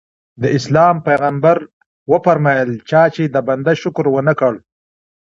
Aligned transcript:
د 0.41 0.43
اسلام 0.57 0.95
پیغمبر 1.07 1.57
وفرمایل 2.11 2.69
چا 2.89 3.03
چې 3.15 3.23
د 3.27 3.35
بنده 3.47 3.73
شکر 3.81 4.05
ونه 4.11 4.33
کړ. 4.39 4.53